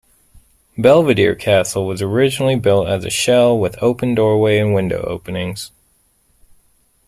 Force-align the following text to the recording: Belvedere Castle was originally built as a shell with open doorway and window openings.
Belvedere 0.79 1.35
Castle 1.35 1.85
was 1.85 2.01
originally 2.01 2.55
built 2.55 2.87
as 2.87 3.05
a 3.05 3.11
shell 3.11 3.55
with 3.59 3.77
open 3.83 4.15
doorway 4.15 4.57
and 4.57 4.73
window 4.73 5.03
openings. 5.03 5.69